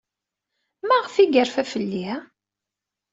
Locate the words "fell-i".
1.71-2.09